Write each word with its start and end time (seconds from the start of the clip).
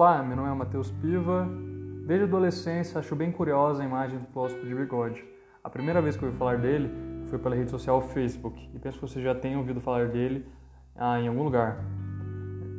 Olá, 0.00 0.22
meu 0.22 0.34
nome 0.34 0.48
é 0.48 0.54
Matheus 0.54 0.90
Piva. 0.90 1.46
Desde 2.06 2.24
a 2.24 2.26
adolescência 2.26 2.98
acho 2.98 3.14
bem 3.14 3.30
curiosa 3.30 3.82
a 3.82 3.84
imagem 3.84 4.18
do 4.18 4.24
filósofo 4.28 4.64
de 4.64 4.74
bigode. 4.74 5.22
A 5.62 5.68
primeira 5.68 6.00
vez 6.00 6.16
que 6.16 6.22
eu 6.22 6.28
ouvi 6.28 6.38
falar 6.38 6.56
dele 6.56 6.90
foi 7.26 7.38
pela 7.38 7.54
rede 7.54 7.70
social 7.70 8.00
Facebook 8.00 8.66
e 8.74 8.78
penso 8.78 8.98
que 8.98 9.06
você 9.06 9.20
já 9.20 9.34
tenha 9.34 9.58
ouvido 9.58 9.78
falar 9.78 10.08
dele 10.08 10.46
ah, 10.96 11.20
em 11.20 11.28
algum 11.28 11.42
lugar. 11.42 11.84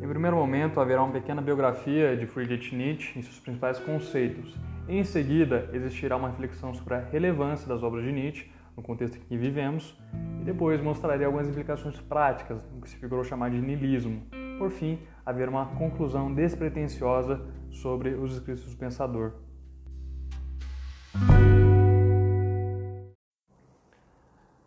Em 0.01 0.07
primeiro 0.07 0.35
momento 0.35 0.79
haverá 0.79 1.03
uma 1.03 1.13
pequena 1.13 1.43
biografia 1.43 2.17
de 2.17 2.25
Friedrich 2.25 2.75
Nietzsche 2.75 3.19
e 3.19 3.21
seus 3.21 3.39
principais 3.39 3.77
conceitos. 3.77 4.57
Em 4.89 5.03
seguida 5.03 5.69
existirá 5.73 6.17
uma 6.17 6.29
reflexão 6.29 6.73
sobre 6.73 6.95
a 6.95 7.01
relevância 7.01 7.67
das 7.67 7.83
obras 7.83 8.03
de 8.03 8.11
Nietzsche 8.11 8.51
no 8.75 8.81
contexto 8.81 9.17
em 9.17 9.21
que 9.21 9.37
vivemos 9.37 9.95
e 10.41 10.43
depois 10.43 10.81
mostrarei 10.81 11.27
algumas 11.27 11.47
implicações 11.47 12.01
práticas 12.01 12.63
do 12.63 12.81
que 12.81 12.89
se 12.89 12.95
figurou 12.95 13.23
chamar 13.23 13.51
de 13.51 13.61
niilismo. 13.61 14.23
Por 14.61 14.69
fim, 14.69 14.99
haver 15.25 15.49
uma 15.49 15.65
conclusão 15.65 16.31
despretensiosa 16.31 17.41
sobre 17.71 18.11
os 18.11 18.33
escritos 18.33 18.63
do 18.71 18.77
pensador. 18.77 19.33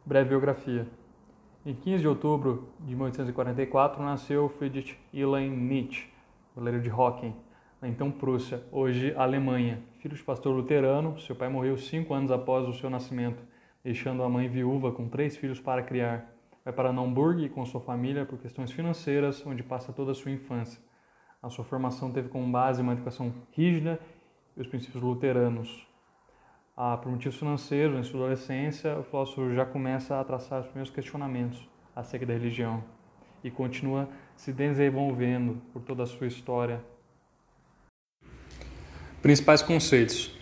Breve 0.04 0.30
biografia. 0.30 0.88
Em 1.64 1.76
15 1.76 2.00
de 2.00 2.08
outubro 2.08 2.70
de 2.80 2.96
1844 2.96 4.02
nasceu 4.02 4.48
Friedrich 4.48 4.98
Wilhelm 5.14 5.54
Nietzsche, 5.54 6.08
goleiro 6.56 6.80
de 6.80 6.90
Hocken, 6.90 7.32
na 7.80 7.86
então 7.86 8.10
Prússia, 8.10 8.64
hoje 8.72 9.14
Alemanha. 9.16 9.80
Filho 10.00 10.16
de 10.16 10.22
pastor 10.24 10.56
luterano, 10.56 11.20
seu 11.20 11.36
pai 11.36 11.48
morreu 11.48 11.76
cinco 11.76 12.14
anos 12.14 12.32
após 12.32 12.66
o 12.66 12.72
seu 12.72 12.90
nascimento, 12.90 13.44
deixando 13.84 14.24
a 14.24 14.28
mãe 14.28 14.48
viúva 14.48 14.90
com 14.90 15.08
três 15.08 15.36
filhos 15.36 15.60
para 15.60 15.84
criar. 15.84 16.33
Vai 16.64 16.72
para 16.72 16.92
Naumburg 16.92 17.46
com 17.50 17.66
sua 17.66 17.80
família 17.80 18.24
por 18.24 18.38
questões 18.38 18.72
financeiras, 18.72 19.44
onde 19.46 19.62
passa 19.62 19.92
toda 19.92 20.12
a 20.12 20.14
sua 20.14 20.30
infância. 20.30 20.80
A 21.42 21.50
sua 21.50 21.62
formação 21.62 22.10
teve 22.10 22.30
como 22.30 22.50
base 22.50 22.80
uma 22.80 22.94
educação 22.94 23.34
rígida 23.52 24.00
e 24.56 24.62
os 24.62 24.66
princípios 24.66 25.02
luteranos. 25.02 25.86
Ah, 26.74 26.96
por 26.96 27.12
motivos 27.12 27.38
financeiros, 27.38 27.98
em 27.98 28.02
sua 28.02 28.20
adolescência, 28.20 28.98
o 28.98 29.02
filósofo 29.02 29.52
já 29.52 29.66
começa 29.66 30.18
a 30.18 30.24
traçar 30.24 30.60
os 30.60 30.66
primeiros 30.66 30.90
questionamentos 30.90 31.68
acerca 31.94 32.24
da 32.24 32.32
religião 32.32 32.82
e 33.44 33.50
continua 33.50 34.08
se 34.34 34.50
desenvolvendo 34.50 35.60
por 35.70 35.82
toda 35.82 36.04
a 36.04 36.06
sua 36.06 36.26
história. 36.26 36.82
Principais 39.20 39.60
conceitos. 39.60 40.34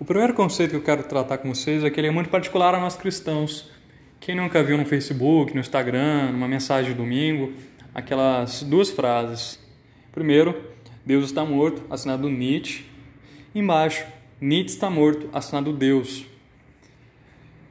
O 0.00 0.06
primeiro 0.06 0.32
conceito 0.32 0.70
que 0.70 0.76
eu 0.76 0.82
quero 0.82 1.04
tratar 1.04 1.36
com 1.36 1.54
vocês 1.54 1.84
é 1.84 1.90
que 1.90 2.00
ele 2.00 2.08
é 2.08 2.10
muito 2.10 2.30
particular 2.30 2.74
a 2.74 2.80
nós 2.80 2.96
cristãos 2.96 3.75
quem 4.26 4.34
nunca 4.34 4.60
viu 4.60 4.76
no 4.76 4.84
Facebook, 4.84 5.54
no 5.54 5.60
Instagram, 5.60 6.32
numa 6.32 6.48
mensagem 6.48 6.90
de 6.90 6.98
domingo, 6.98 7.52
aquelas 7.94 8.64
duas 8.64 8.90
frases. 8.90 9.56
Primeiro, 10.10 10.64
Deus 11.04 11.26
está 11.26 11.44
morto, 11.44 11.84
assinado 11.88 12.28
Nietzsche. 12.28 12.84
Embaixo, 13.54 14.04
Nietzsche 14.40 14.74
está 14.74 14.90
morto, 14.90 15.30
assinado 15.32 15.72
Deus. 15.72 16.26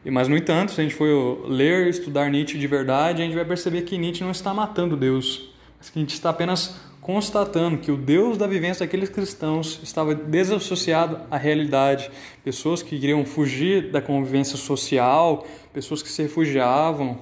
E 0.05 0.09
mas 0.09 0.29
no 0.29 0.37
entanto, 0.37 0.71
se 0.71 0.79
a 0.79 0.83
gente 0.85 0.95
for 0.95 1.45
ler 1.45 1.89
estudar 1.89 2.31
Nietzsche 2.31 2.57
de 2.57 2.67
verdade, 2.67 3.21
a 3.21 3.25
gente 3.25 3.35
vai 3.35 3.43
perceber 3.43 3.81
que 3.81 3.97
Nietzsche 3.97 4.23
não 4.23 4.31
está 4.31 4.53
matando 4.53 4.95
Deus, 4.95 5.53
mas 5.77 5.89
que 5.89 5.99
Nietzsche 5.99 6.15
está 6.15 6.29
apenas 6.29 6.79
constatando 7.05 7.77
que 7.77 7.91
o 7.91 7.97
Deus 7.97 8.35
da 8.35 8.47
vivência 8.47 8.83
daqueles 8.83 9.09
cristãos 9.09 9.79
estava 9.83 10.15
desassociado 10.15 11.19
à 11.29 11.37
realidade. 11.37 12.09
Pessoas 12.43 12.81
que 12.81 12.99
queriam 12.99 13.23
fugir 13.23 13.91
da 13.91 14.01
convivência 14.01 14.57
social, 14.57 15.45
pessoas 15.71 16.01
que 16.01 16.09
se 16.09 16.23
refugiavam. 16.23 17.19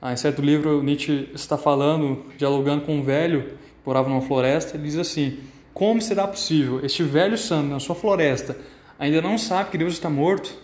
Ah, 0.00 0.12
em 0.12 0.16
certo 0.16 0.40
livro, 0.40 0.80
Nietzsche 0.80 1.28
está 1.34 1.58
falando, 1.58 2.24
dialogando 2.38 2.84
com 2.84 2.98
um 2.98 3.02
velho 3.02 3.48
que 3.48 3.54
morava 3.84 4.08
numa 4.08 4.20
floresta, 4.20 4.76
ele 4.76 4.84
diz 4.84 4.96
assim: 4.96 5.40
Como 5.74 6.00
será 6.00 6.28
possível 6.28 6.78
este 6.86 7.02
velho 7.02 7.36
santo 7.36 7.66
na 7.66 7.80
sua 7.80 7.96
floresta 7.96 8.56
ainda 8.96 9.20
não 9.20 9.36
sabe 9.36 9.70
que 9.70 9.78
Deus 9.78 9.94
está 9.94 10.08
morto? 10.08 10.56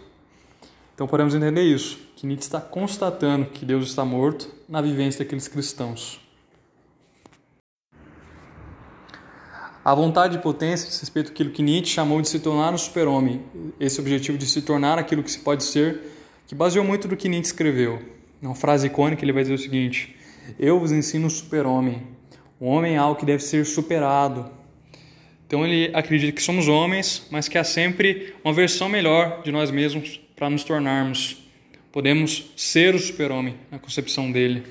Então 0.95 1.09
podemos 1.09 1.35
entender 1.35 1.65
isso, 1.65 1.99
que 2.15 2.29
Nietzsche 2.29 2.47
está 2.47 2.61
constatando 2.61 3.47
que 3.47 3.65
Deus 3.65 3.89
está 3.89 4.05
morto 4.05 4.49
na 4.69 4.81
vivência 4.81 5.25
daqueles 5.25 5.49
cristãos. 5.49 6.25
A 9.87 9.95
vontade 9.95 10.37
e 10.37 10.41
potência 10.41 10.89
diz 10.89 10.99
respeito 10.99 11.31
àquilo 11.31 11.51
que 11.51 11.63
Nietzsche 11.63 11.95
chamou 11.95 12.21
de 12.21 12.29
se 12.29 12.41
tornar 12.41 12.75
um 12.75 12.77
super-homem, 12.77 13.41
esse 13.79 14.01
objetivo 14.01 14.37
de 14.37 14.45
se 14.45 14.61
tornar 14.61 14.99
aquilo 14.99 15.23
que 15.23 15.31
se 15.31 15.39
pode 15.39 15.63
ser, 15.63 16.01
que 16.45 16.57
baseou 16.57 16.85
muito 16.85 17.07
do 17.07 17.17
que 17.17 17.29
Nietzsche 17.29 17.53
escreveu. 17.53 18.03
Uma 18.43 18.57
frase 18.57 18.89
icônica 18.89 19.25
ele 19.25 19.33
vai 19.33 19.45
dizer 19.45 19.55
o 19.55 19.59
seguinte: 19.59 20.17
Eu 20.59 20.81
vos 20.81 20.91
ensino 20.91 21.29
o 21.29 21.31
super-homem. 21.31 22.03
O 22.59 22.67
homem 22.67 22.97
é 22.97 22.99
algo 22.99 23.15
que 23.15 23.25
deve 23.25 23.45
ser 23.45 23.65
superado. 23.65 24.51
Então 25.47 25.65
ele 25.65 25.93
acredita 25.95 26.33
que 26.33 26.43
somos 26.43 26.67
homens, 26.67 27.25
mas 27.31 27.47
que 27.47 27.57
há 27.57 27.63
sempre 27.63 28.35
uma 28.43 28.53
versão 28.53 28.89
melhor 28.89 29.43
de 29.45 29.53
nós 29.53 29.71
mesmos 29.71 30.21
para 30.35 30.51
nos 30.51 30.65
tornarmos. 30.65 31.49
Podemos 31.93 32.51
ser 32.57 32.93
o 32.97 32.99
super-homem 32.99 33.55
na 33.71 33.79
concepção 33.79 34.33
dele. 34.33 34.65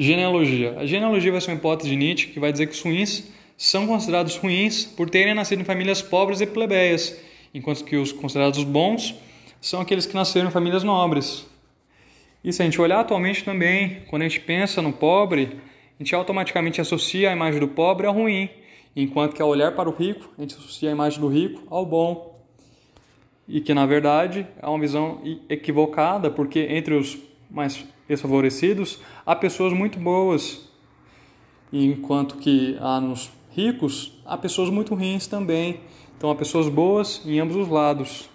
Genealogia. 0.00 0.76
A 0.78 0.86
genealogia 0.86 1.32
vai 1.32 1.40
ser 1.40 1.50
uma 1.50 1.56
hipótese 1.56 1.90
de 1.90 1.96
Nietzsche 1.96 2.28
que 2.28 2.38
vai 2.38 2.52
dizer 2.52 2.68
que 2.68 2.72
os 2.72 2.80
ruins 2.80 3.32
são 3.56 3.84
considerados 3.84 4.36
ruins 4.36 4.84
por 4.84 5.10
terem 5.10 5.34
nascido 5.34 5.60
em 5.60 5.64
famílias 5.64 6.00
pobres 6.00 6.40
e 6.40 6.46
plebeias, 6.46 7.20
enquanto 7.52 7.84
que 7.84 7.96
os 7.96 8.12
considerados 8.12 8.62
bons 8.62 9.16
são 9.60 9.80
aqueles 9.80 10.06
que 10.06 10.14
nasceram 10.14 10.50
em 10.50 10.52
famílias 10.52 10.84
nobres. 10.84 11.44
E 12.44 12.52
se 12.52 12.62
a 12.62 12.64
gente 12.64 12.80
olhar 12.80 13.00
atualmente 13.00 13.42
também, 13.42 14.02
quando 14.08 14.22
a 14.22 14.28
gente 14.28 14.38
pensa 14.38 14.80
no 14.80 14.92
pobre, 14.92 15.58
a 15.98 16.02
gente 16.04 16.14
automaticamente 16.14 16.80
associa 16.80 17.30
a 17.30 17.32
imagem 17.32 17.58
do 17.58 17.66
pobre 17.66 18.06
ao 18.06 18.14
ruim, 18.14 18.48
enquanto 18.94 19.34
que 19.34 19.42
ao 19.42 19.48
olhar 19.48 19.74
para 19.74 19.88
o 19.88 19.92
rico, 19.92 20.32
a 20.38 20.42
gente 20.42 20.54
associa 20.54 20.90
a 20.90 20.92
imagem 20.92 21.20
do 21.20 21.26
rico 21.26 21.64
ao 21.68 21.84
bom. 21.84 22.40
E 23.48 23.60
que 23.60 23.74
na 23.74 23.84
verdade 23.84 24.46
é 24.62 24.66
uma 24.68 24.78
visão 24.78 25.20
equivocada, 25.48 26.30
porque 26.30 26.60
entre 26.70 26.94
os 26.94 27.18
mais 27.50 27.84
desfavorecidos, 28.08 28.98
há 29.24 29.36
pessoas 29.36 29.72
muito 29.72 29.98
boas, 29.98 30.68
enquanto 31.72 32.36
que 32.36 32.76
há 32.80 33.00
nos 33.00 33.30
ricos, 33.50 34.18
há 34.24 34.36
pessoas 34.36 34.70
muito 34.70 34.94
ruins 34.94 35.26
também. 35.26 35.80
Então 36.16 36.30
há 36.30 36.34
pessoas 36.34 36.68
boas 36.68 37.22
em 37.24 37.38
ambos 37.38 37.56
os 37.56 37.68
lados. 37.68 38.28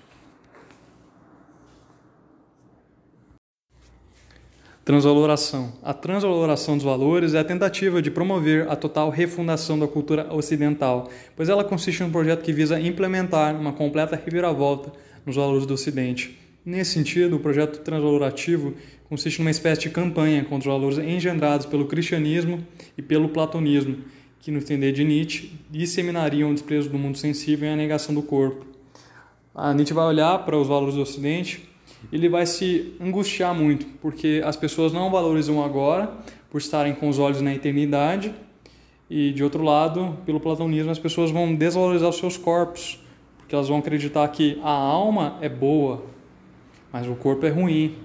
Transvaloração. 4.86 5.72
A 5.82 5.94
transvaloração 5.94 6.76
dos 6.76 6.84
valores 6.84 7.34
é 7.34 7.40
a 7.40 7.44
tentativa 7.44 8.02
de 8.02 8.12
promover 8.12 8.70
a 8.70 8.76
total 8.76 9.10
refundação 9.10 9.80
da 9.80 9.88
cultura 9.88 10.34
ocidental, 10.34 11.10
pois 11.38 11.48
ela 11.48 11.64
consiste 11.64 12.04
em 12.04 12.06
um 12.06 12.12
projeto 12.12 12.44
que 12.44 12.52
visa 12.52 12.78
implementar 12.78 13.56
uma 13.56 13.72
completa 13.72 14.22
reviravolta 14.22 14.92
nos 15.26 15.38
valores 15.38 15.66
do 15.66 15.74
Ocidente. 15.74 16.38
Nesse 16.66 16.91
sentido, 16.91 17.35
o 17.35 17.40
projeto 17.40 17.79
transvalorativo 17.79 18.74
consiste 19.09 19.40
numa 19.40 19.51
espécie 19.51 19.81
de 19.81 19.90
campanha 19.90 20.44
contra 20.44 20.69
os 20.69 20.74
valores 20.74 20.97
engendrados 20.97 21.66
pelo 21.66 21.85
cristianismo 21.85 22.66
e 22.97 23.01
pelo 23.01 23.29
platonismo, 23.29 23.97
que, 24.40 24.51
no 24.51 24.59
entender 24.59 24.91
de 24.91 25.03
Nietzsche, 25.03 25.51
disseminariam 25.69 26.51
o 26.51 26.53
desprezo 26.53 26.90
do 26.90 26.97
mundo 26.97 27.18
sensível 27.18 27.68
e 27.68 27.72
a 27.72 27.75
negação 27.75 28.16
do 28.16 28.22
corpo. 28.22 28.66
A 29.53 29.74
Nietzsche 29.74 29.94
vai 29.94 30.06
olhar 30.06 30.40
para 30.46 30.57
os 30.57 30.68
valores 30.68 30.96
do 30.96 31.01
Ocidente 31.01 31.74
ele 32.12 32.28
vai 32.28 32.46
se 32.46 32.95
angustiar 33.00 33.53
muito, 33.53 33.85
porque 34.01 34.41
as 34.44 34.56
pessoas 34.56 34.91
não 34.91 35.09
valorizam 35.09 35.63
agora 35.63 36.12
por 36.50 36.59
estarem 36.59 36.94
com 36.94 37.07
os 37.07 37.19
olhos 37.19 37.41
na 37.41 37.53
eternidade, 37.53 38.34
e 39.09 39.31
de 39.31 39.44
outro 39.44 39.63
lado, 39.63 40.18
pelo 40.25 40.40
platonismo, 40.40 40.91
as 40.91 41.00
pessoas 41.00 41.30
vão 41.30 41.53
desvalorizar 41.53 42.09
os 42.09 42.18
seus 42.18 42.38
corpos, 42.38 43.00
porque 43.38 43.54
elas 43.54 43.68
vão 43.68 43.77
acreditar 43.77 44.27
que 44.30 44.59
a 44.63 44.71
alma 44.71 45.38
é 45.42 45.50
boa, 45.50 46.04
mas 46.94 47.07
o 47.07 47.16
corpo 47.16 47.44
é 47.48 47.50
ruim. 47.50 47.98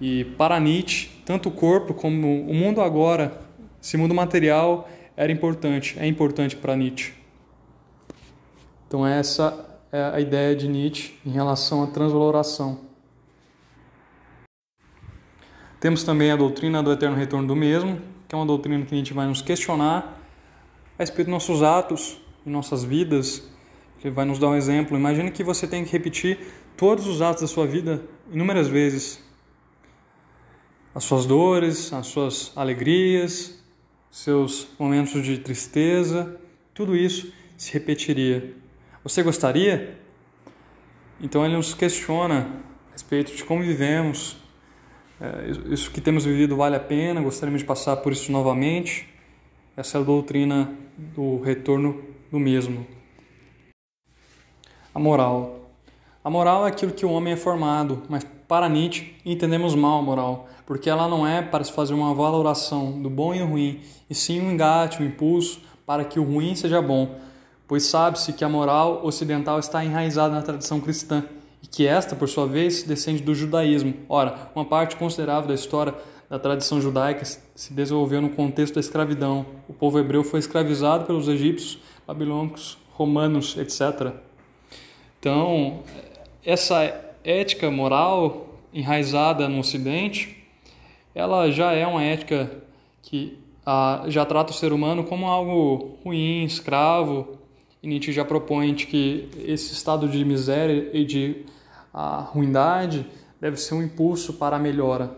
E 0.00 0.24
para 0.24 0.58
Nietzsche, 0.58 1.10
tanto 1.26 1.50
o 1.50 1.52
corpo 1.52 1.92
como 1.92 2.42
o 2.48 2.54
mundo 2.54 2.80
agora, 2.80 3.38
esse 3.80 3.98
mundo 3.98 4.14
material, 4.14 4.88
era 5.14 5.30
importante, 5.30 5.98
é 5.98 6.06
importante 6.06 6.56
para 6.56 6.74
Nietzsche. 6.74 7.12
Então 8.86 9.06
essa 9.06 9.78
é 9.92 10.02
a 10.02 10.18
ideia 10.20 10.56
de 10.56 10.66
Nietzsche 10.66 11.12
em 11.26 11.30
relação 11.30 11.82
à 11.82 11.88
transvaloração. 11.88 12.80
Temos 15.78 16.02
também 16.02 16.30
a 16.30 16.36
doutrina 16.36 16.82
do 16.82 16.90
eterno 16.90 17.16
retorno 17.16 17.46
do 17.46 17.54
mesmo, 17.54 18.00
que 18.26 18.34
é 18.34 18.38
uma 18.38 18.46
doutrina 18.46 18.84
que 18.84 18.96
gente 18.96 19.12
vai 19.12 19.26
nos 19.26 19.42
questionar 19.42 20.18
a 20.98 21.02
respeito 21.02 21.26
dos 21.26 21.34
nossos 21.34 21.62
atos 21.62 22.20
e 22.46 22.50
nossas 22.50 22.82
vidas. 22.82 23.48
Ele 24.02 24.14
vai 24.14 24.24
nos 24.24 24.38
dar 24.38 24.48
um 24.48 24.54
exemplo. 24.54 24.96
Imagine 24.96 25.30
que 25.30 25.44
você 25.44 25.66
tem 25.66 25.84
que 25.84 25.92
repetir 25.92 26.38
todos 26.78 27.06
os 27.06 27.20
atos 27.20 27.42
da 27.42 27.48
sua 27.48 27.66
vida 27.66 28.02
inúmeras 28.32 28.68
vezes 28.68 29.22
as 30.94 31.04
suas 31.04 31.26
dores, 31.26 31.92
as 31.92 32.06
suas 32.06 32.52
alegrias, 32.56 33.62
seus 34.10 34.68
momentos 34.78 35.22
de 35.22 35.38
tristeza, 35.38 36.40
tudo 36.72 36.96
isso 36.96 37.30
se 37.56 37.72
repetiria. 37.72 38.54
Você 39.04 39.22
gostaria? 39.22 39.98
Então 41.20 41.44
ele 41.44 41.56
nos 41.56 41.74
questiona 41.74 42.62
a 42.88 42.92
respeito 42.92 43.34
de 43.36 43.44
como 43.44 43.62
vivemos, 43.62 44.38
É, 45.20 45.50
isso 45.74 45.90
que 45.90 46.00
temos 46.00 46.24
vivido 46.24 46.54
vale 46.56 46.76
a 46.76 46.80
pena, 46.80 47.20
gostaríamos 47.20 47.62
de 47.62 47.66
passar 47.66 47.96
por 47.96 48.12
isso 48.12 48.30
novamente. 48.30 49.08
Essa 49.76 49.98
é 49.98 50.00
a 50.00 50.04
doutrina 50.04 50.72
do 50.96 51.40
retorno 51.40 52.00
do 52.30 52.38
mesmo. 52.38 52.86
A 54.94 54.98
moral. 55.00 55.67
A 56.24 56.28
moral 56.28 56.66
é 56.66 56.68
aquilo 56.68 56.92
que 56.92 57.06
o 57.06 57.10
homem 57.10 57.34
é 57.34 57.36
formado, 57.36 58.02
mas 58.08 58.26
para 58.48 58.68
Nietzsche 58.68 59.14
entendemos 59.24 59.74
mal 59.74 60.00
a 60.00 60.02
moral, 60.02 60.48
porque 60.66 60.90
ela 60.90 61.06
não 61.06 61.24
é 61.24 61.40
para 61.40 61.62
se 61.62 61.72
fazer 61.72 61.94
uma 61.94 62.12
valoração 62.12 63.00
do 63.00 63.08
bom 63.08 63.34
e 63.34 63.38
do 63.38 63.46
ruim, 63.46 63.80
e 64.10 64.14
sim 64.14 64.40
um 64.40 64.50
engate, 64.50 65.00
um 65.00 65.06
impulso 65.06 65.60
para 65.86 66.04
que 66.04 66.18
o 66.18 66.24
ruim 66.24 66.56
seja 66.56 66.82
bom, 66.82 67.16
pois 67.68 67.84
sabe-se 67.84 68.32
que 68.32 68.44
a 68.44 68.48
moral 68.48 69.00
ocidental 69.04 69.60
está 69.60 69.84
enraizada 69.84 70.34
na 70.34 70.42
tradição 70.42 70.80
cristã 70.80 71.24
e 71.62 71.66
que 71.66 71.86
esta, 71.86 72.16
por 72.16 72.28
sua 72.28 72.46
vez, 72.46 72.82
descende 72.82 73.22
do 73.22 73.34
judaísmo. 73.34 73.94
Ora, 74.08 74.50
uma 74.54 74.64
parte 74.64 74.96
considerável 74.96 75.48
da 75.48 75.54
história 75.54 75.94
da 76.28 76.38
tradição 76.38 76.80
judaica 76.80 77.24
se 77.24 77.72
desenvolveu 77.72 78.20
no 78.20 78.30
contexto 78.30 78.74
da 78.74 78.80
escravidão. 78.80 79.46
O 79.68 79.72
povo 79.72 79.98
hebreu 79.98 80.24
foi 80.24 80.40
escravizado 80.40 81.04
pelos 81.04 81.28
egípcios, 81.28 81.78
babilônicos, 82.06 82.76
romanos, 82.92 83.56
etc. 83.56 84.12
Então, 85.20 85.82
essa 86.44 86.94
ética 87.24 87.70
moral 87.70 88.60
enraizada 88.72 89.48
no 89.48 89.58
Ocidente, 89.58 90.46
ela 91.14 91.50
já 91.50 91.72
é 91.72 91.86
uma 91.86 92.02
ética 92.02 92.50
que 93.02 93.36
ah, 93.66 94.04
já 94.06 94.24
trata 94.24 94.52
o 94.52 94.54
ser 94.54 94.72
humano 94.72 95.02
como 95.02 95.26
algo 95.26 95.98
ruim, 96.04 96.44
escravo, 96.44 97.36
e 97.82 97.88
Nietzsche 97.88 98.12
já 98.12 98.24
propõe 98.24 98.74
que 98.74 99.28
esse 99.44 99.72
estado 99.72 100.08
de 100.08 100.24
miséria 100.24 100.90
e 100.92 101.04
de 101.04 101.44
ah, 101.92 102.20
ruindade 102.20 103.04
deve 103.40 103.56
ser 103.56 103.74
um 103.74 103.82
impulso 103.82 104.34
para 104.34 104.56
a 104.56 104.58
melhora. 104.58 105.10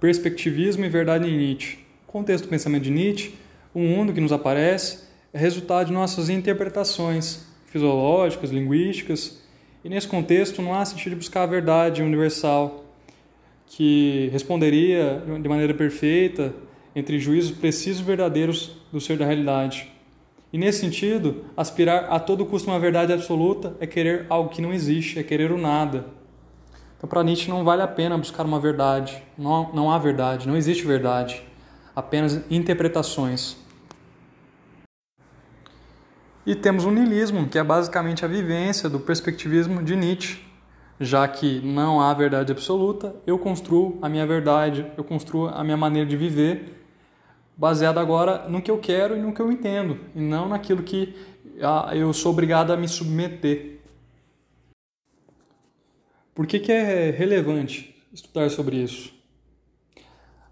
Perspectivismo 0.00 0.84
e 0.84 0.88
verdade 0.88 1.28
em 1.28 1.36
Nietzsche. 1.36 1.78
Contexto 2.06 2.44
do 2.44 2.50
pensamento 2.50 2.82
de 2.82 2.90
Nietzsche, 2.90 3.34
o 3.72 3.80
mundo 3.80 4.12
que 4.12 4.20
nos 4.20 4.32
aparece 4.32 5.07
é 5.32 5.38
resultado 5.38 5.88
de 5.88 5.92
nossas 5.92 6.28
interpretações 6.28 7.46
fisiológicas, 7.66 8.50
linguísticas, 8.50 9.42
e 9.84 9.88
nesse 9.88 10.08
contexto 10.08 10.62
não 10.62 10.74
há 10.74 10.84
sentido 10.84 11.10
de 11.10 11.16
buscar 11.16 11.42
a 11.42 11.46
verdade 11.46 12.02
universal 12.02 12.84
que 13.66 14.28
responderia 14.32 15.22
de 15.40 15.48
maneira 15.48 15.74
perfeita 15.74 16.54
entre 16.96 17.18
juízos 17.18 17.56
precisos 17.56 18.00
e 18.00 18.04
verdadeiros 18.04 18.76
do 18.90 19.00
ser 19.00 19.18
da 19.18 19.26
realidade. 19.26 19.92
E 20.52 20.56
nesse 20.56 20.80
sentido, 20.80 21.44
aspirar 21.56 22.06
a 22.10 22.18
todo 22.18 22.46
custo 22.46 22.70
uma 22.70 22.80
verdade 22.80 23.12
absoluta 23.12 23.76
é 23.78 23.86
querer 23.86 24.26
algo 24.30 24.48
que 24.48 24.62
não 24.62 24.72
existe, 24.72 25.18
é 25.18 25.22
querer 25.22 25.52
o 25.52 25.58
nada. 25.58 26.06
Então, 26.96 27.08
para 27.08 27.22
Nietzsche, 27.22 27.50
não 27.50 27.62
vale 27.64 27.82
a 27.82 27.86
pena 27.86 28.16
buscar 28.16 28.44
uma 28.46 28.58
verdade. 28.58 29.22
Não, 29.36 29.70
não 29.72 29.90
há 29.90 29.98
verdade, 29.98 30.48
não 30.48 30.56
existe 30.56 30.84
verdade. 30.84 31.42
Apenas 31.94 32.40
interpretações. 32.50 33.56
E 36.48 36.54
temos 36.54 36.86
o 36.86 36.90
niilismo, 36.90 37.46
que 37.46 37.58
é 37.58 37.62
basicamente 37.62 38.24
a 38.24 38.28
vivência 38.28 38.88
do 38.88 38.98
perspectivismo 38.98 39.82
de 39.82 39.94
Nietzsche. 39.94 40.38
Já 40.98 41.28
que 41.28 41.60
não 41.60 42.00
há 42.00 42.14
verdade 42.14 42.50
absoluta, 42.50 43.14
eu 43.26 43.38
construo 43.38 43.98
a 44.00 44.08
minha 44.08 44.26
verdade, 44.26 44.90
eu 44.96 45.04
construo 45.04 45.48
a 45.48 45.62
minha 45.62 45.76
maneira 45.76 46.08
de 46.08 46.16
viver 46.16 46.86
baseado 47.54 47.98
agora 47.98 48.48
no 48.48 48.62
que 48.62 48.70
eu 48.70 48.78
quero 48.78 49.14
e 49.14 49.20
no 49.20 49.34
que 49.34 49.42
eu 49.42 49.52
entendo, 49.52 50.00
e 50.14 50.22
não 50.22 50.48
naquilo 50.48 50.82
que 50.82 51.14
ah, 51.60 51.90
eu 51.94 52.14
sou 52.14 52.32
obrigado 52.32 52.72
a 52.72 52.78
me 52.78 52.88
submeter. 52.88 53.80
Por 56.34 56.46
que, 56.46 56.60
que 56.60 56.72
é 56.72 57.10
relevante 57.10 57.94
estudar 58.10 58.48
sobre 58.48 58.76
isso? 58.76 59.17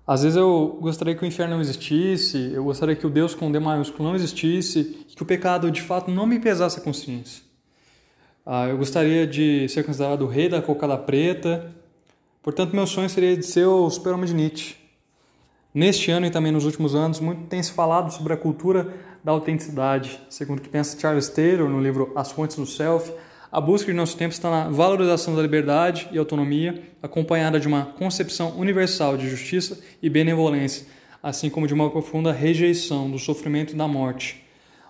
Às 0.07 0.23
vezes 0.23 0.37
eu 0.37 0.79
gostaria 0.81 1.17
que 1.17 1.25
o 1.25 1.27
inferno 1.27 1.55
não 1.55 1.61
existisse, 1.61 2.53
eu 2.53 2.65
gostaria 2.65 2.95
que 2.95 3.07
o 3.07 3.11
Deus 3.11 3.35
com 3.35 3.51
D 3.51 3.59
maiúsculo 3.59 4.09
não 4.09 4.15
existisse, 4.15 5.05
que 5.09 5.23
o 5.23 5.27
pecado 5.27 5.71
de 5.71 5.83
fato 5.83 6.11
não 6.11 6.27
me 6.27 6.39
pesasse 6.39 6.79
a 6.79 6.83
consciência. 6.83 7.43
Ah, 8.45 8.69
eu 8.69 8.79
gostaria 8.79 9.27
de 9.27 9.69
ser 9.69 9.83
considerado 9.83 10.23
o 10.23 10.29
rei 10.29 10.49
da 10.49 10.63
cocada 10.63 10.97
preta, 10.97 11.75
portanto, 12.41 12.75
meu 12.75 12.87
sonho 12.87 13.11
seria 13.11 13.37
de 13.37 13.45
ser 13.45 13.67
o 13.67 13.91
super-homem 13.91 14.27
de 14.27 14.35
Nietzsche 14.35 14.87
Neste 15.77 16.11
ano 16.11 16.25
e 16.25 16.31
também 16.31 16.51
nos 16.51 16.65
últimos 16.65 16.95
anos, 16.95 17.21
muito 17.21 17.49
tem 17.49 17.63
se 17.63 17.71
falado 17.71 18.11
sobre 18.11 18.33
a 18.33 18.37
cultura 18.39 18.95
da 19.23 19.31
autenticidade. 19.31 20.19
Segundo 20.31 20.63
que 20.63 20.71
pensa 20.71 20.99
Charles 20.99 21.29
Taylor 21.29 21.69
no 21.69 21.83
livro 21.83 22.13
As 22.17 22.33
Fontes 22.33 22.57
do 22.57 22.65
Self, 22.65 23.13
a 23.57 23.61
busca 23.63 23.91
de 23.91 23.97
nosso 23.97 24.19
tempo 24.19 24.35
está 24.35 24.51
na 24.51 24.69
valorização 24.69 25.35
da 25.35 25.41
liberdade 25.41 26.11
e 26.13 26.19
autonomia, 26.19 26.93
acompanhada 27.03 27.59
de 27.59 27.67
uma 27.67 27.87
concepção 27.87 28.51
universal 28.59 29.17
de 29.17 29.31
justiça 29.31 29.81
e 30.03 30.11
benevolência, 30.11 30.87
assim 31.23 31.49
como 31.49 31.67
de 31.67 31.73
uma 31.73 31.89
profunda 31.89 32.33
rejeição 32.33 33.11
do 33.11 33.19
sofrimento 33.19 33.73
e 33.73 33.75
da 33.75 33.89
morte. 33.89 34.45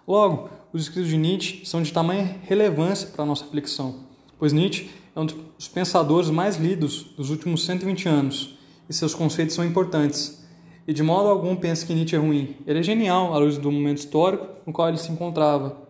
Logo, 0.04 0.50
os 0.72 0.82
escritos 0.82 1.08
de 1.08 1.16
Nietzsche 1.16 1.64
são 1.64 1.80
de 1.80 1.92
tamanha 1.92 2.40
relevância 2.42 3.06
para 3.06 3.22
a 3.22 3.26
nossa 3.26 3.44
reflexão, 3.44 4.00
pois 4.36 4.52
Nietzsche 4.52 4.90
é 5.14 5.20
um 5.20 5.26
dos 5.26 5.68
pensadores 5.72 6.28
mais 6.28 6.56
lidos 6.56 7.04
dos 7.16 7.30
últimos 7.30 7.64
120 7.64 8.08
anos 8.08 8.58
e 8.88 8.92
seus 8.92 9.14
conceitos 9.14 9.54
são 9.54 9.64
importantes 9.64 10.44
e 10.88 10.92
de 10.92 11.04
modo 11.04 11.28
algum 11.28 11.54
pense 11.54 11.86
que 11.86 11.94
Nietzsche 11.94 12.16
é 12.16 12.18
ruim. 12.18 12.56
Ele 12.66 12.80
é 12.80 12.82
genial 12.82 13.32
à 13.32 13.38
luz 13.38 13.58
do 13.58 13.70
momento 13.70 13.98
histórico 13.98 14.44
no 14.66 14.72
qual 14.72 14.88
ele 14.88 14.98
se 14.98 15.12
encontrava. 15.12 15.85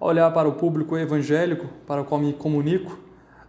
Olhar 0.00 0.30
para 0.32 0.48
o 0.48 0.52
público 0.52 0.96
evangélico 0.96 1.66
para 1.86 2.02
o 2.02 2.04
qual 2.04 2.20
me 2.20 2.32
comunico, 2.32 2.98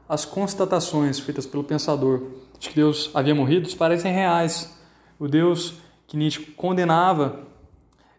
as 0.07 0.25
constatações 0.25 1.19
feitas 1.19 1.45
pelo 1.45 1.63
pensador 1.63 2.23
de 2.59 2.69
que 2.69 2.75
Deus 2.75 3.11
havia 3.13 3.35
morrido 3.35 3.69
parecem 3.75 4.11
reais. 4.11 4.75
O 5.19 5.27
Deus 5.27 5.75
que 6.07 6.17
Nietzsche 6.17 6.51
condenava 6.53 7.47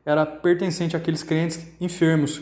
era 0.06 0.24
pertencente 0.24 0.96
àqueles 0.96 1.22
crentes 1.22 1.66
enfermos 1.80 2.40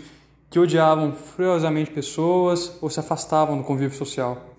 que 0.51 0.59
odiavam 0.59 1.13
furiosamente 1.13 1.91
pessoas 1.91 2.77
ou 2.81 2.89
se 2.91 3.01
afastavam 3.01 3.57
do 3.57 3.65
convívio 3.65 3.97
social, 3.97 4.55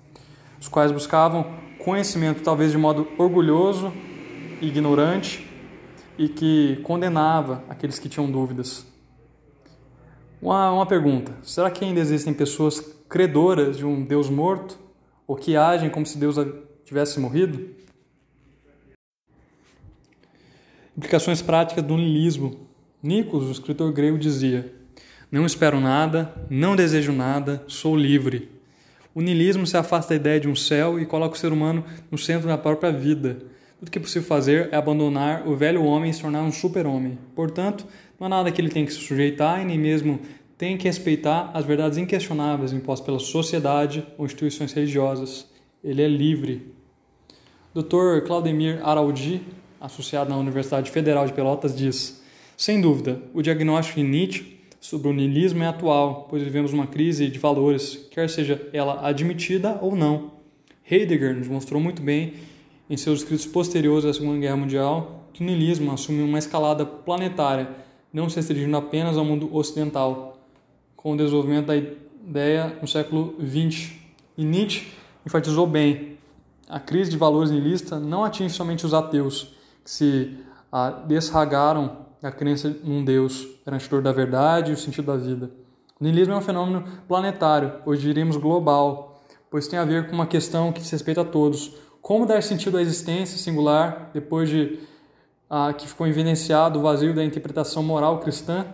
os 0.60 0.68
quais 0.68 0.92
buscavam 0.92 1.46
conhecimento 1.80 2.44
talvez 2.44 2.72
de 2.72 2.78
modo 2.78 3.08
orgulhoso 3.18 3.92
ignorante 4.62 5.48
e 6.18 6.28
que 6.28 6.80
condenava 6.84 7.64
aqueles 7.70 7.98
que 7.98 8.10
tinham 8.10 8.30
dúvidas. 8.30 8.89
Uma, 10.42 10.72
uma 10.72 10.86
pergunta: 10.86 11.34
será 11.42 11.70
que 11.70 11.84
ainda 11.84 12.00
existem 12.00 12.34
pessoas 12.34 12.80
credoras 13.10 13.78
de 13.78 13.86
um 13.86 14.04
Deus 14.04 14.30
morto 14.30 14.80
ou 15.28 15.36
que 15.36 15.56
agem 15.56 15.90
como 15.90 16.06
se 16.06 16.18
Deus 16.18 16.36
tivesse 16.86 17.20
morrido? 17.20 17.76
Implicações 20.98 21.42
práticas 21.42 21.84
do 21.84 21.96
niilismo. 21.96 22.68
Nicos, 23.02 23.46
o 23.46 23.52
escritor 23.52 23.92
grego, 23.92 24.18
dizia: 24.18 24.74
Não 25.32 25.46
espero 25.46 25.80
nada, 25.80 26.34
não 26.50 26.76
desejo 26.76 27.12
nada, 27.12 27.64
sou 27.68 27.96
livre. 27.96 28.50
O 29.14 29.22
niilismo 29.22 29.66
se 29.66 29.76
afasta 29.76 30.10
da 30.10 30.16
ideia 30.16 30.40
de 30.40 30.48
um 30.48 30.56
céu 30.56 31.00
e 31.00 31.06
coloca 31.06 31.36
o 31.36 31.38
ser 31.38 31.52
humano 31.52 31.84
no 32.10 32.18
centro 32.18 32.48
da 32.48 32.58
própria 32.58 32.92
vida 32.92 33.40
tudo 33.80 33.92
que 33.92 33.98
é 33.98 34.02
possível 34.02 34.28
fazer 34.28 34.68
é 34.74 34.76
abandonar 34.76 35.48
o 35.48 35.56
velho 35.56 35.82
homem 35.86 36.12
e 36.12 36.14
se 36.14 36.20
tornar 36.20 36.42
um 36.42 36.52
super-homem. 36.52 37.18
Portanto, 37.34 37.88
não 38.20 38.28
há 38.28 38.30
nada 38.30 38.52
que 38.52 38.60
ele 38.60 38.70
tenha 38.70 38.86
que 38.86 38.94
se 38.94 39.00
sujeitar 39.00 39.62
e 39.62 39.66
nem 39.66 39.78
mesmo 39.78 40.20
tem 40.58 40.78
que 40.78 40.84
respeitar 40.84 41.52
as 41.54 41.64
verdades 41.64 41.98
inquestionáveis 41.98 42.74
impostas 42.74 43.06
pela 43.06 43.20
sociedade 43.20 44.06
ou 44.18 44.26
instituições 44.26 44.74
religiosas. 44.74 45.48
Ele 45.82 46.02
é 46.02 46.08
livre. 46.08 46.74
Dr. 47.74 48.26
Claudemir 48.28 48.86
Araldi, 48.86 49.42
associado 49.80 50.30
na 50.30 50.38
Universidade 50.38 50.92
Federal 50.92 51.26
de 51.26 51.32
Pelotas, 51.32 51.74
diz: 51.74 52.22
Sem 52.58 52.82
dúvida, 52.82 53.22
o 53.34 53.42
diagnóstico 53.42 54.02
de 54.02 54.06
Nietzsche 54.06 54.60
sobre 54.82 55.08
o 55.08 55.14
niilismo 55.14 55.64
é 55.64 55.68
atual, 55.68 56.28
pois 56.30 56.44
vivemos 56.44 56.74
uma 56.74 56.88
crise 56.88 57.30
de 57.30 57.40
valores, 57.40 58.08
quer 58.12 58.30
seja 58.30 58.62
ela 58.74 59.08
admitida 59.08 59.78
ou 59.82 59.96
não. 59.96 60.32
Heidegger 60.90 61.36
nos 61.36 61.48
mostrou 61.48 61.80
muito 61.80 62.02
bem 62.02 62.34
em 62.90 62.98
seus 62.98 63.20
escritos 63.20 63.46
posteriores 63.46 64.04
à 64.04 64.14
Segunda 64.14 64.40
Guerra 64.40 64.58
Mundial, 64.58 65.30
que 65.32 65.44
o 65.44 65.46
niilismo 65.46 65.92
assumiu 65.92 66.26
uma 66.26 66.40
escalada 66.40 66.86
planetária, 66.86 67.70
não 68.12 68.30
se 68.30 68.38
restringindo 68.38 68.76
apenas 68.78 69.18
ao 69.18 69.26
mundo 69.26 69.54
ocidental, 69.56 70.38
com 70.96 71.14
o 71.14 71.18
desenvolvimento 71.18 71.68
da 71.68 71.76
ideia 71.76 72.78
no 72.82 72.88
século 72.88 73.36
XX. 73.40 73.94
E 74.38 74.44
Nietzsche 74.44 74.88
enfatizou 75.26 75.66
bem: 75.66 76.18
a 76.68 76.80
crise 76.80 77.10
de 77.10 77.18
valores 77.18 77.52
niilista 77.52 78.00
não 78.00 78.24
atinge 78.24 78.54
somente 78.54 78.86
os 78.86 78.94
ateus, 78.94 79.54
que 79.84 79.90
se 79.90 80.38
ah, 80.72 80.92
desragaram 80.92 82.10
da 82.22 82.32
crença 82.32 82.76
num 82.84 83.04
Deus, 83.04 83.48
garantidor 83.66 84.02
da 84.02 84.12
verdade 84.12 84.72
e 84.72 84.74
o 84.74 84.78
sentido 84.78 85.06
da 85.06 85.16
vida. 85.16 85.50
O 86.00 86.04
niilismo 86.04 86.34
é 86.34 86.38
um 86.38 86.42
fenômeno 86.42 86.84
planetário, 87.08 87.74
hoje 87.86 88.02
diríamos 88.02 88.38
global, 88.38 89.22
pois 89.50 89.68
tem 89.68 89.80
a 89.80 89.86
ver 89.86 90.08
com 90.08 90.14
uma 90.14 90.28
questão 90.28 90.72
que 90.72 90.82
se 90.82 90.92
respeita 90.92 91.22
a 91.22 91.26
todos, 91.26 91.76
como 92.02 92.26
dar 92.26 92.42
sentido 92.44 92.78
à 92.78 92.82
existência 92.82 93.38
singular 93.38 94.10
depois 94.14 94.50
de 94.50 94.80
ah, 95.50 95.74
que 95.74 95.88
ficou 95.88 96.08
evidenciado 96.08 96.80
o 96.80 96.82
vazio 96.82 97.14
da 97.14 97.24
interpretação 97.24 97.82
moral 97.82 98.20
cristã? 98.20 98.66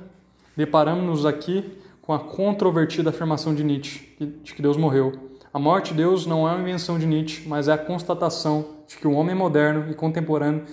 Deparamos-nos 0.58 1.25
aqui 1.25 1.79
com 2.01 2.13
a 2.13 2.20
controvertida 2.20 3.10
afirmação 3.10 3.55
de 3.55 3.63
Nietzsche, 3.63 4.15
de 4.44 4.53
que 4.53 4.62
Deus 4.62 4.77
morreu. 4.77 5.13
A 5.53 5.58
morte 5.58 5.91
de 5.91 5.98
Deus 5.98 6.25
não 6.25 6.48
é 6.48 6.51
uma 6.51 6.62
invenção 6.62 7.00
de 7.00 7.05
Nietzsche, 7.05 7.48
mas 7.48 7.67
é 7.67 7.74
a 7.74 7.77
constatação 7.77 8.65
de 8.88 8.98
que 8.98 9.08
o 9.08 9.13
homem 9.13 9.34
moderno 9.36 9.89
e 9.89 9.96
contemporâneo 9.96 10.65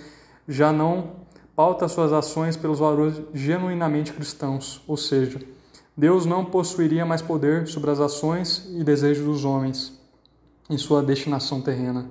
já 0.47 0.71
não 0.71 1.23
pauta 1.55 1.87
suas 1.87 2.11
ações 2.11 2.57
pelos 2.57 2.79
valores 2.79 3.21
genuinamente 3.33 4.11
cristãos, 4.11 4.81
ou 4.87 4.97
seja, 4.97 5.39
Deus 5.95 6.25
não 6.25 6.43
possuiria 6.43 7.05
mais 7.05 7.21
poder 7.21 7.67
sobre 7.67 7.91
as 7.91 7.99
ações 7.99 8.67
e 8.75 8.83
desejos 8.83 9.25
dos 9.25 9.45
homens 9.45 9.99
em 10.69 10.77
sua 10.77 11.03
destinação 11.03 11.61
terrena. 11.61 12.09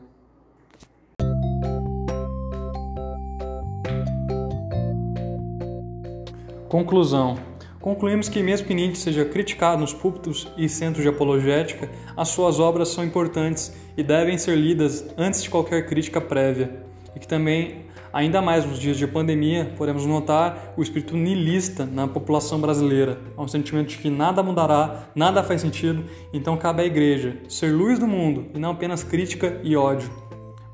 Conclusão. 6.73 7.37
Concluímos 7.83 8.31
que, 8.31 8.43
mesmo 8.43 8.67
que 8.67 8.73
Nietzsche 8.73 9.03
seja 9.03 9.27
criticado 9.27 9.83
nos 9.83 9.93
púlpitos 9.93 10.49
e 10.57 10.71
centros 10.71 11.03
de 11.03 11.09
apologética, 11.11 11.91
as 12.17 12.29
suas 12.29 12.59
obras 12.59 12.89
são 12.89 13.05
importantes 13.05 13.77
e 13.95 14.03
devem 14.03 14.39
ser 14.39 14.57
lidas 14.57 15.05
antes 15.19 15.43
de 15.43 15.51
qualquer 15.51 15.85
crítica 15.85 16.19
prévia, 16.19 16.83
e 17.15 17.21
que 17.21 17.29
também 17.29 17.85
Ainda 18.11 18.43
mais 18.43 18.67
nos 18.67 18.79
dias 18.79 18.99
de 18.99 19.07
pandemia, 19.07 19.73
podemos 19.77 20.05
notar 20.05 20.75
o 20.77 20.83
espírito 20.83 21.17
nilista 21.17 21.87
na 21.87 22.07
população 22.07 22.61
brasileira. 22.61 23.19
Há 23.35 23.43
um 23.43 23.49
sentimento 23.49 23.89
de 23.89 23.97
que 23.97 24.11
nada 24.11 24.43
mudará, 24.43 25.09
nada 25.15 25.43
faz 25.43 25.63
sentido, 25.63 26.05
então 26.31 26.59
cabe 26.59 26.83
à 26.83 26.85
igreja 26.85 27.39
ser 27.49 27.73
luz 27.73 27.99
do 27.99 28.07
mundo 28.07 28.49
e 28.55 28.59
não 28.59 28.73
apenas 28.73 29.03
crítica 29.03 29.59
e 29.63 29.75
ódio. 29.75 30.11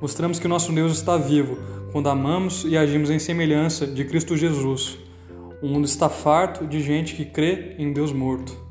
Mostramos 0.01 0.41
que 0.41 0.47
o 0.47 0.49
nosso 0.49 0.73
Deus 0.73 0.93
está 0.93 1.17
vivo 1.17 1.59
quando 1.93 2.09
amamos 2.09 2.65
e 2.65 2.77
agimos 2.77 3.09
em 3.09 3.21
semelhança 3.21 3.87
de 3.87 4.05
Cristo 4.05 4.37
Jesus. 4.37 5.08
O 5.61 5.67
mundo 5.67 5.87
está 5.87 6.09
farto 6.09 6.67
de 6.67 6.81
gente 6.81 7.17
que 7.17 7.25
crê 7.25 7.75
em 7.79 7.93
Deus 7.93 8.13
morto. 8.13 8.68